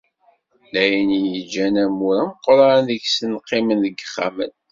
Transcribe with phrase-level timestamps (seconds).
[0.71, 4.51] D ayen i yeǧǧan amur ameqqran deg-sen qqimen deg yixxamen.